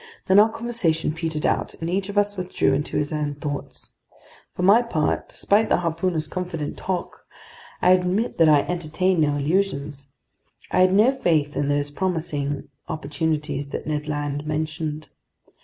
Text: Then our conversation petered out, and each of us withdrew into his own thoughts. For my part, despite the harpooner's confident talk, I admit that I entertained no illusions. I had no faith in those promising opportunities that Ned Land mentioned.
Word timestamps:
Then 0.25 0.39
our 0.39 0.49
conversation 0.49 1.13
petered 1.13 1.45
out, 1.45 1.75
and 1.79 1.87
each 1.87 2.09
of 2.09 2.17
us 2.17 2.35
withdrew 2.35 2.73
into 2.73 2.97
his 2.97 3.13
own 3.13 3.35
thoughts. 3.35 3.93
For 4.55 4.63
my 4.63 4.81
part, 4.81 5.29
despite 5.29 5.69
the 5.69 5.77
harpooner's 5.77 6.27
confident 6.27 6.75
talk, 6.75 7.27
I 7.83 7.91
admit 7.91 8.39
that 8.39 8.49
I 8.49 8.61
entertained 8.61 9.21
no 9.21 9.35
illusions. 9.35 10.07
I 10.71 10.79
had 10.81 10.91
no 10.93 11.11
faith 11.11 11.55
in 11.55 11.67
those 11.67 11.91
promising 11.91 12.67
opportunities 12.89 13.67
that 13.69 13.85
Ned 13.85 14.07
Land 14.07 14.47
mentioned. 14.47 15.09